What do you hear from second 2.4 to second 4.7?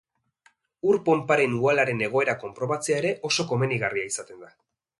konprobatzea ere oso komenigarria izaten da.